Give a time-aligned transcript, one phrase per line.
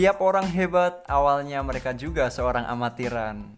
[0.00, 3.52] Setiap orang hebat, awalnya mereka juga seorang amatiran.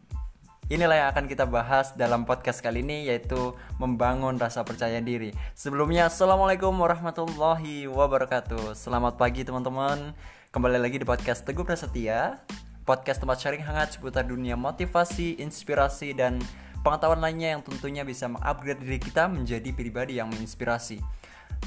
[0.66, 5.30] Inilah yang akan kita bahas dalam podcast kali ini yaitu membangun rasa percaya diri.
[5.54, 8.74] Sebelumnya Assalamualaikum warahmatullahi wabarakatuh.
[8.74, 10.18] Selamat pagi teman-teman.
[10.50, 12.42] Kembali lagi di podcast Teguh Prasetya.
[12.82, 16.42] Podcast tempat sharing hangat seputar dunia motivasi, inspirasi dan
[16.82, 20.98] pengetahuan lainnya yang tentunya bisa mengupgrade diri kita menjadi pribadi yang menginspirasi.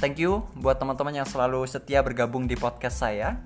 [0.04, 3.40] Thank you buat teman-teman yang selalu setia bergabung di podcast saya.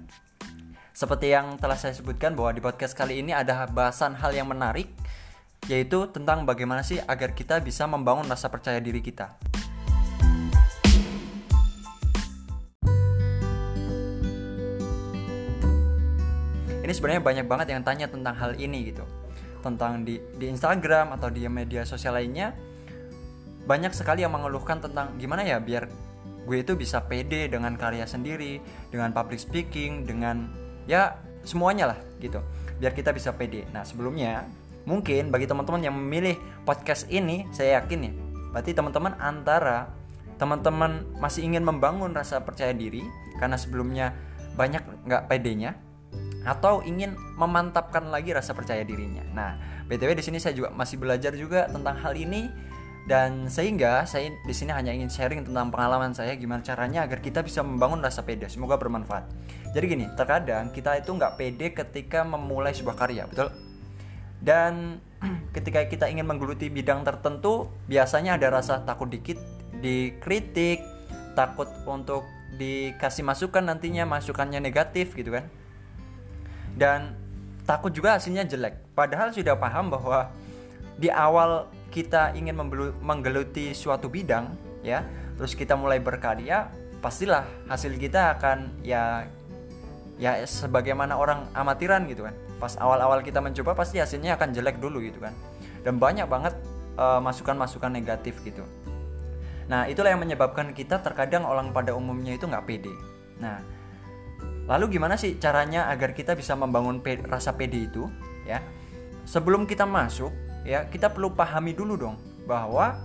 [1.00, 4.92] Seperti yang telah saya sebutkan bahwa di podcast kali ini ada bahasan hal yang menarik
[5.72, 9.32] yaitu tentang bagaimana sih agar kita bisa membangun rasa percaya diri kita.
[16.84, 19.08] Ini sebenarnya banyak banget yang tanya tentang hal ini gitu.
[19.64, 22.52] Tentang di di Instagram atau di media sosial lainnya
[23.64, 25.88] banyak sekali yang mengeluhkan tentang gimana ya biar
[26.44, 28.60] gue itu bisa pede dengan karya sendiri,
[28.92, 32.42] dengan public speaking, dengan ya semuanya lah gitu.
[32.82, 33.70] Biar kita bisa pede.
[33.70, 34.50] Nah sebelumnya
[34.90, 36.34] mungkin bagi teman-teman yang memilih
[36.66, 38.14] podcast ini saya yakin ya
[38.50, 39.94] berarti teman-teman antara
[40.42, 43.06] teman-teman masih ingin membangun rasa percaya diri
[43.38, 44.16] karena sebelumnya
[44.58, 45.78] banyak nggak pedenya
[46.48, 49.22] atau ingin memantapkan lagi rasa percaya dirinya.
[49.36, 49.52] Nah,
[49.86, 52.48] btw di sini saya juga masih belajar juga tentang hal ini
[53.08, 57.42] dan sehingga saya di sini hanya ingin sharing tentang pengalaman saya gimana caranya agar kita
[57.42, 58.46] bisa membangun rasa pede.
[58.52, 59.26] Semoga bermanfaat.
[59.72, 63.50] Jadi gini, terkadang kita itu nggak pede ketika memulai sebuah karya, betul?
[64.42, 65.04] Dan
[65.56, 69.38] ketika kita ingin menggeluti bidang tertentu, biasanya ada rasa takut dikit,
[69.80, 70.84] dikritik,
[71.34, 72.26] takut untuk
[72.60, 75.46] dikasih masukan nantinya masukannya negatif gitu kan.
[76.76, 77.18] Dan
[77.66, 78.94] takut juga hasilnya jelek.
[78.98, 80.34] Padahal sudah paham bahwa
[81.00, 82.56] di awal kita ingin
[83.02, 84.54] menggeluti suatu bidang
[84.86, 85.04] ya
[85.36, 89.28] terus kita mulai berkarya pastilah hasil kita akan ya
[90.20, 92.36] ya sebagaimana orang amatiran gitu kan.
[92.60, 95.32] Pas awal-awal kita mencoba pasti hasilnya akan jelek dulu gitu kan.
[95.80, 96.60] Dan banyak banget
[97.00, 98.68] masukan masukan-masukan negatif gitu.
[99.72, 102.92] Nah itulah yang menyebabkan kita terkadang orang pada umumnya itu nggak pede.
[103.40, 103.64] Nah
[104.68, 108.12] lalu gimana sih caranya agar kita bisa membangun pede, rasa pede itu
[108.44, 108.60] ya?
[109.24, 110.36] Sebelum kita masuk
[110.68, 112.16] ya kita perlu pahami dulu dong
[112.48, 113.00] bahwa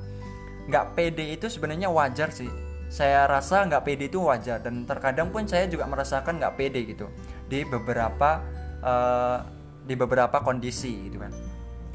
[0.70, 2.48] nggak pede itu sebenarnya wajar sih.
[2.88, 7.10] Saya rasa nggak pede itu wajar dan terkadang pun saya juga merasakan nggak pede gitu
[7.50, 8.38] di beberapa
[8.84, 9.38] uh,
[9.82, 11.32] di beberapa kondisi gitu kan.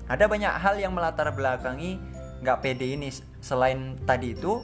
[0.10, 2.02] Ada banyak hal yang melatar belakangi
[2.44, 3.10] nggak pede ini
[3.40, 4.64] selain tadi itu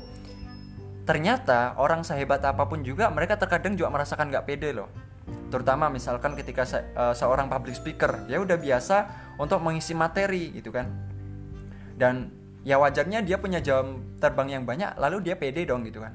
[1.06, 4.90] ternyata orang sehebat apa pun juga mereka terkadang juga merasakan nggak pede loh
[5.56, 9.08] terutama misalkan ketika se uh, seorang public speaker ya udah biasa
[9.40, 10.92] untuk mengisi materi gitu kan.
[11.96, 12.28] Dan
[12.68, 16.12] ya wajarnya dia punya jam terbang yang banyak lalu dia pede dong gitu kan.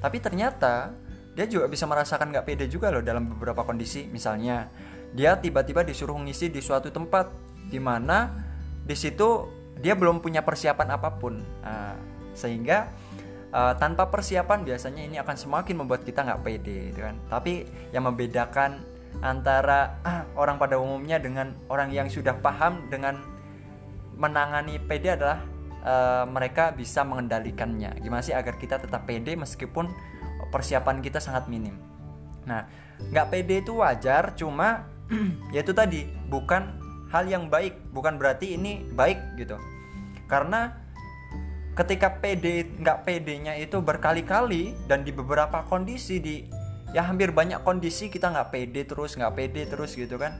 [0.00, 0.96] Tapi ternyata
[1.36, 4.08] dia juga bisa merasakan nggak pede juga loh dalam beberapa kondisi.
[4.08, 4.72] Misalnya
[5.12, 7.28] dia tiba-tiba disuruh ngisi di suatu tempat
[7.68, 8.32] di mana
[8.88, 9.52] di situ
[9.84, 11.44] dia belum punya persiapan apa pun.
[11.60, 11.92] Nah,
[12.32, 12.88] sehingga
[13.52, 17.16] uh, tanpa persiapan biasanya ini akan semakin membuat kita nggak pede gitu kan.
[17.28, 18.84] Tapi yang membedakan
[19.24, 23.18] antara ah, orang pada umumnya dengan orang yang sudah paham dengan
[24.18, 25.42] menangani pede adalah
[25.82, 27.98] uh, mereka bisa mengendalikannya.
[28.02, 29.90] Gimana sih agar kita tetap pede meskipun
[30.50, 31.74] persiapan kita sangat minim.
[32.46, 32.66] Nah
[32.98, 34.90] nggak pede itu wajar cuma
[35.54, 36.78] yaitu tadi bukan
[37.10, 37.78] hal yang baik.
[37.90, 39.56] Bukan berarti ini baik gitu.
[40.28, 40.87] Karena
[41.78, 46.42] ketika PD nggak PD-nya itu berkali-kali dan di beberapa kondisi di
[46.90, 50.34] ya hampir banyak kondisi kita nggak pede terus nggak pede terus gitu kan.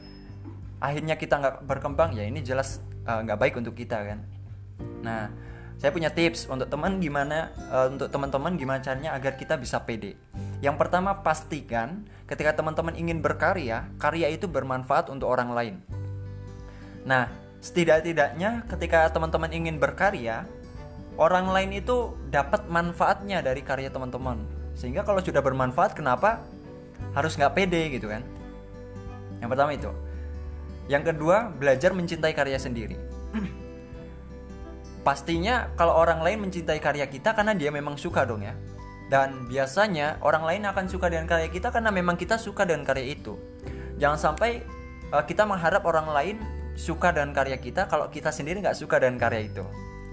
[0.83, 4.19] Akhirnya kita nggak berkembang ya ini jelas uh, nggak baik untuk kita kan.
[5.07, 5.31] Nah
[5.79, 10.19] saya punya tips untuk teman gimana uh, untuk teman-teman gimana caranya agar kita bisa pede
[10.59, 15.75] yang pertama pastikan ketika teman-teman ingin berkarya karya itu bermanfaat untuk orang lain.
[17.07, 17.31] Nah
[17.63, 20.51] setidak-tidaknya ketika teman-teman ingin berkarya
[21.19, 24.47] orang lain itu dapat manfaatnya dari karya teman-teman.
[24.79, 26.47] Sehingga kalau sudah bermanfaat kenapa
[27.13, 28.23] harus nggak pede gitu kan?
[29.43, 29.91] Yang pertama itu.
[30.87, 32.97] Yang kedua belajar mencintai karya sendiri.
[35.07, 38.55] Pastinya kalau orang lain mencintai karya kita karena dia memang suka dong ya.
[39.11, 43.19] Dan biasanya orang lain akan suka dengan karya kita karena memang kita suka dengan karya
[43.19, 43.35] itu.
[43.99, 44.63] Jangan sampai
[45.11, 46.37] uh, kita mengharap orang lain
[46.79, 49.67] suka dengan karya kita kalau kita sendiri nggak suka dengan karya itu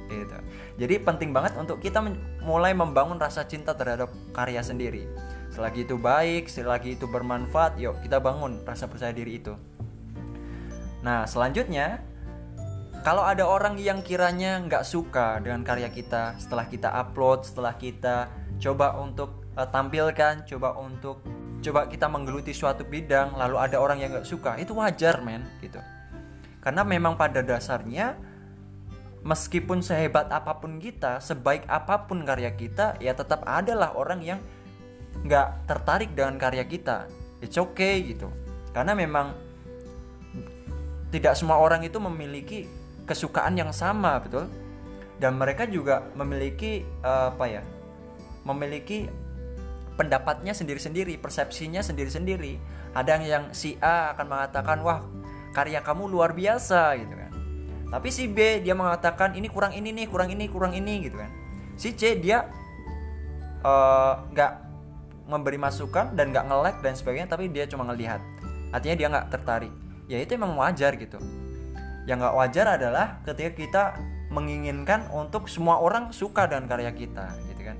[0.09, 0.37] gitu.
[0.79, 2.03] Jadi penting banget untuk kita
[2.43, 5.09] mulai membangun rasa cinta terhadap karya sendiri.
[5.49, 9.55] Selagi itu baik, selagi itu bermanfaat, yuk kita bangun rasa percaya diri itu.
[11.01, 12.03] Nah selanjutnya,
[13.05, 18.29] kalau ada orang yang kiranya nggak suka dengan karya kita setelah kita upload, setelah kita
[18.59, 21.23] coba untuk uh, tampilkan, coba untuk
[21.65, 25.81] coba kita menggeluti suatu bidang lalu ada orang yang nggak suka itu wajar men gitu
[26.61, 28.13] karena memang pada dasarnya
[29.25, 34.39] meskipun sehebat apa pun kita sebaik apa pun karya kita ya tetap adalah orang yang
[35.25, 37.09] nggak tertarik dengan karya kita
[37.41, 38.29] it's okay gitu
[38.71, 39.33] karena memang
[41.09, 42.69] tidak semua orang itu memiliki
[43.09, 44.45] kesukaan yang sama betul
[45.17, 47.63] dan mereka juga memiliki uh, apa ya
[48.45, 49.09] memiliki
[49.95, 52.59] pendapatnya sendiri-sendiri, persepsinya sendiri-sendiri.
[52.95, 55.01] Ada yang si A akan mengatakan, "Wah,
[55.55, 57.24] karya kamu luar biasa," gitu kan.
[57.95, 61.31] Tapi si B dia mengatakan, "Ini kurang ini nih, kurang ini, kurang ini," gitu kan.
[61.79, 62.43] Si C dia
[63.63, 64.59] eh, nggak uh,
[65.31, 68.19] memberi masukan dan nggak nge-like dan sebagainya, tapi dia cuma ngelihat.
[68.75, 69.71] Artinya dia nggak tertarik.
[70.11, 71.23] Ya itu emang wajar gitu.
[72.03, 73.83] Yang nggak wajar adalah ketika kita
[74.27, 77.77] menginginkan untuk semua orang suka dengan karya kita gitu kan.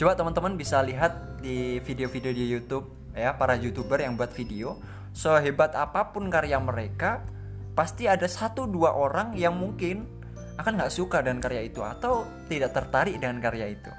[0.00, 4.80] Coba teman-teman bisa lihat di video-video di YouTube ya para youtuber yang buat video
[5.14, 7.22] sehebat apa pun karya mereka
[7.74, 10.06] pasti ada satu dua orang yang mungkin
[10.54, 13.90] akan nggak suka dengan karya itu atau tidak tertarik dengan karya itu.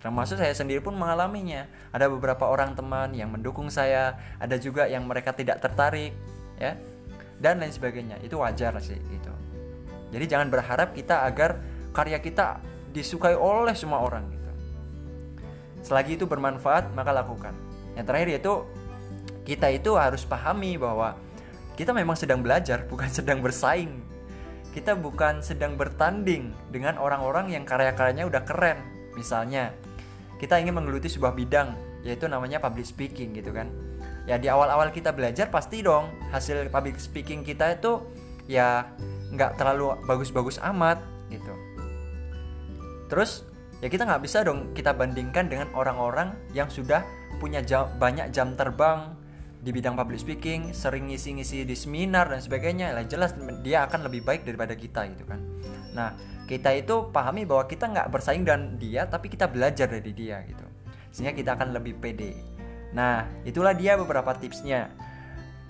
[0.00, 1.68] Termasuk saya sendiri pun mengalaminya.
[1.92, 6.12] Ada beberapa orang teman yang mendukung saya ada juga yang mereka tidak tertarik
[6.56, 6.76] ya
[7.40, 8.20] dan lain sebagainya.
[8.20, 9.32] Itu wajar sih itu
[10.10, 11.62] jadi jangan berharap kita agar
[11.94, 12.58] karya kita
[12.90, 14.26] disukai oleh semua orang
[15.80, 17.56] Selagi itu bermanfaat, maka lakukan.
[17.96, 18.54] Yang terakhir yaitu
[19.48, 21.16] kita itu harus pahami bahwa
[21.74, 24.02] kita memang sedang belajar, bukan sedang bersaing.
[24.70, 28.78] Kita bukan sedang bertanding dengan orang-orang yang karya-karyanya udah keren.
[29.18, 29.74] Misalnya,
[30.38, 31.74] kita ingin menggeluti sebuah bidang,
[32.06, 33.68] yaitu namanya public speaking gitu kan.
[34.24, 37.98] Ya di awal-awal kita belajar pasti dong hasil public speaking kita itu
[38.46, 38.94] ya
[39.34, 41.02] nggak terlalu bagus-bagus amat
[41.34, 41.50] gitu.
[43.10, 43.44] Terus
[43.82, 47.02] ya kita nggak bisa dong kita bandingkan dengan orang-orang yang sudah
[47.42, 49.18] punya jam, banyak jam terbang
[49.60, 54.24] di bidang public speaking, sering ngisi-ngisi di seminar dan sebagainya, lah jelas dia akan lebih
[54.24, 55.40] baik daripada kita gitu kan.
[55.92, 56.16] Nah,
[56.48, 60.64] kita itu pahami bahwa kita nggak bersaing dengan dia, tapi kita belajar dari dia gitu,
[61.12, 62.34] sehingga kita akan lebih pede.
[62.96, 64.88] Nah, itulah dia beberapa tipsnya.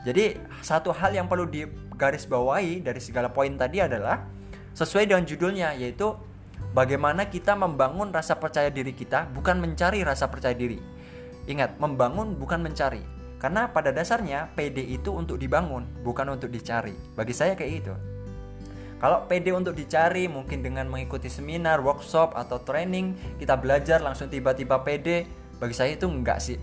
[0.07, 4.25] Jadi satu hal yang perlu digarisbawahi dari segala poin tadi adalah
[4.73, 6.17] sesuai dengan judulnya, yaitu
[6.71, 10.79] Bagaimana kita membangun rasa percaya diri kita bukan mencari rasa percaya diri.
[11.51, 13.03] Ingat, membangun bukan mencari.
[13.41, 16.93] Karena pada dasarnya PD itu untuk dibangun, bukan untuk dicari.
[17.17, 17.95] Bagi saya kayak itu.
[19.01, 24.85] Kalau PD untuk dicari mungkin dengan mengikuti seminar, workshop atau training, kita belajar langsung tiba-tiba
[24.85, 25.25] PD,
[25.57, 26.61] bagi saya itu enggak sih.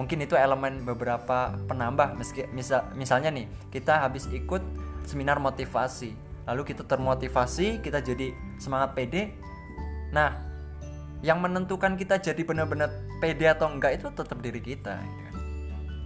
[0.00, 4.64] Mungkin itu elemen beberapa penambah meski misal, misalnya nih, kita habis ikut
[5.04, 9.36] seminar motivasi lalu kita termotivasi kita jadi semangat pede
[10.08, 10.32] nah
[11.20, 12.88] yang menentukan kita jadi benar-benar
[13.20, 15.27] pede atau enggak itu tetap diri kita gitu.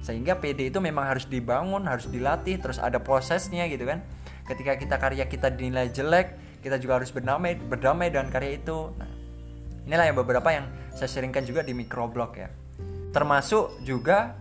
[0.03, 4.03] Sehingga pede itu memang harus dibangun harus dilatih terus ada prosesnya gitu kan.
[4.43, 8.91] Ketika kita karya kita dinilai jelek kita juga harus berdamai berdamai dengan karya itu.
[8.99, 9.11] Nah
[9.87, 12.51] inilah yang beberapa yang saya sharingkan juga di microblog ya.
[13.15, 14.35] Termasuk juga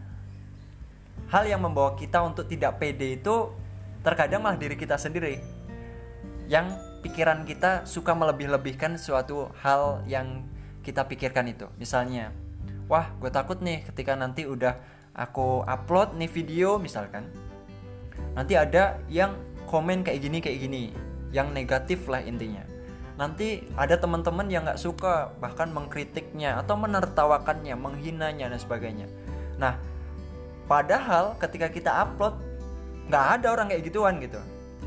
[1.29, 3.53] hal yang membawa kita untuk tidak pede itu
[4.01, 5.41] terkadang malah diri kita sendiri.
[6.49, 10.45] Yang pikiran kita suka melebih-lebihkan suatu hal yang
[10.81, 11.69] kita pikirkan itu.
[11.77, 12.33] Misalnya
[12.91, 14.75] wah gue takut nih ketika nanti udah
[15.11, 17.27] aku upload nih video misalkan
[18.31, 19.35] nanti ada yang
[19.67, 20.83] komen kayak gini kayak gini
[21.31, 22.63] yang negatif lah intinya.
[23.15, 29.07] Nanti ada teman-teman yang nggak suka bahkan mengkritiknya atau menertawakannya menghinanya dan sebagainya.
[29.59, 29.79] Nah
[30.67, 32.35] padahal ketika kita upload
[33.07, 34.39] nggak ada orang kayak gituan gitu.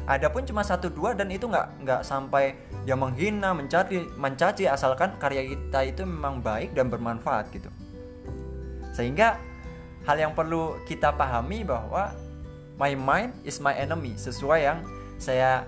[0.04, 2.52] Ada pun cuma satu dua dan itu nggak nggak sampai
[2.84, 7.72] dia menghina mencaci mencaci asalkan karya kita itu memang baik dan bermanfaat gitu.
[8.92, 9.40] Sehingga
[10.04, 12.12] hal yang perlu kita pahami bahwa
[12.80, 14.78] my mind is my enemy sesuai yang
[15.20, 15.64] saya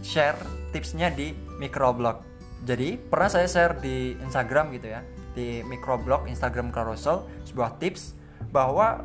[0.00, 0.38] share
[0.70, 2.22] tipsnya di microblog
[2.64, 5.00] jadi pernah saya share di Instagram gitu ya
[5.34, 8.14] di microblog Instagram carousel sebuah tips
[8.50, 9.02] bahwa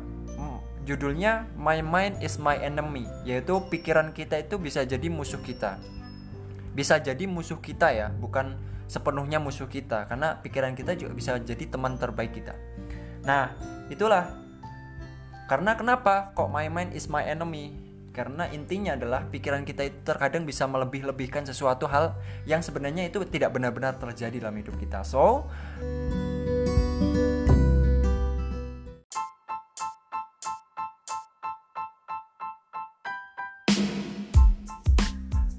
[0.86, 5.82] judulnya My Mind is My Enemy, yaitu pikiran kita itu bisa jadi musuh kita.
[6.72, 8.54] Bisa jadi musuh kita ya, bukan
[8.86, 12.54] sepenuhnya musuh kita, karena pikiran kita juga bisa jadi teman terbaik kita.
[13.26, 13.50] Nah,
[13.90, 14.30] itulah
[15.46, 17.70] karena kenapa kok my mind is my enemy?
[18.10, 22.18] Karena intinya adalah pikiran kita itu terkadang bisa melebih-lebihkan sesuatu hal
[22.50, 25.06] yang sebenarnya itu tidak benar-benar terjadi dalam hidup kita.
[25.06, 25.46] So,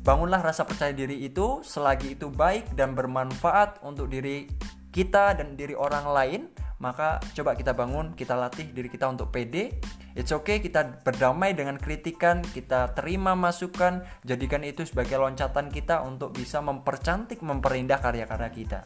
[0.03, 4.48] Bangunlah rasa percaya diri itu selagi itu baik dan bermanfaat untuk diri
[4.91, 6.41] kita dan diri orang lain,
[6.77, 9.77] maka coba kita bangun kita latih diri kita untuk pede.
[10.13, 16.34] It's okay kita berdamai dengan kritikan kita terima masukan jadikan itu sebagai loncatan kita untuk
[16.34, 18.79] bisa mempercantik memperindah karya-karya kita.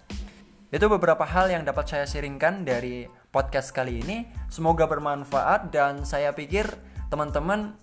[0.72, 4.24] Itu beberapa hal yang dapat saya sharingkan dari podcast kali ini.
[4.48, 6.64] Semoga bermanfaat dan saya pikir
[7.12, 7.76] teman-teman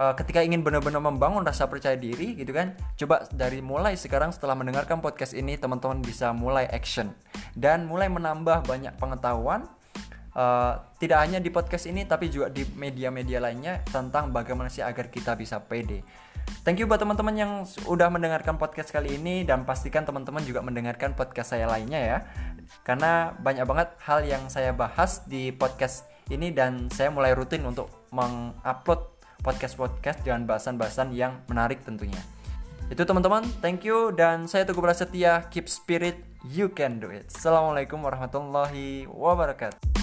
[0.00, 4.56] uh, ketika ingin benar-benar membangun rasa percaya diri gitu kan coba dari mulai sekarang setelah
[4.56, 7.12] mendengarkan podcast ini teman-teman bisa mulai action
[7.52, 9.68] dan mulai menambah banyak pengetahuan
[10.32, 15.12] uh, tidak hanya di podcast ini tapi juga di media-media lainnya tentang bagaimana sih agar
[15.12, 16.00] kita bisa pede
[16.60, 17.52] Thank you buat teman-teman yang
[17.86, 22.18] udah mendengarkan podcast kali ini dan pastikan teman-teman juga mendengarkan podcast saya lainnya ya.
[22.82, 27.88] Karena banyak banget hal yang saya bahas di podcast ini dan saya mulai rutin untuk
[28.10, 32.20] mengupload podcast-podcast dengan bahasan-bahasan yang menarik tentunya.
[32.90, 36.18] Itu teman-teman, thank you dan saya Teguh Prasetya, keep spirit,
[36.50, 37.30] you can do it.
[37.30, 39.99] Assalamualaikum warahmatullahi wabarakatuh.